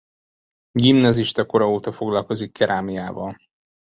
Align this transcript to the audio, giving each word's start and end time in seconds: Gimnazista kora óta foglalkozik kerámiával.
Gimnazista 0.83 1.45
kora 1.45 1.67
óta 1.67 1.91
foglalkozik 1.91 2.51
kerámiával. 2.51 3.35